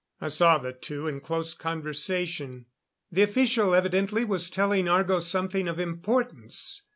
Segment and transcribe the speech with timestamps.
[0.19, 2.65] I saw the two in close conversation.
[3.11, 6.81] The official evidently was telling Argo something of importance.